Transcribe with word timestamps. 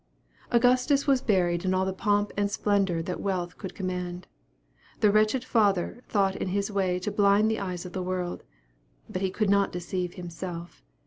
Augustus 0.49 1.05
was 1.05 1.21
buried 1.21 1.63
in 1.63 1.75
all 1.75 1.85
the 1.85 1.93
pomp 1.93 2.31
and 2.35 2.49
splendor 2.49 3.03
that 3.03 3.19
wealth 3.21 3.55
could 3.59 3.75
command. 3.75 4.25
The 4.99 5.11
wretched 5.11 5.45
father 5.45 6.01
thought 6.07 6.35
in 6.35 6.51
this 6.55 6.71
way 6.71 6.97
to 6.97 7.11
blind 7.11 7.51
the 7.51 7.59
eyes 7.59 7.85
of 7.85 7.93
the 7.93 8.01
world. 8.01 8.41
But 9.07 9.21
he 9.21 9.29
could 9.29 9.51
not 9.51 9.71
deceive 9.71 10.15
himself. 10.15 10.81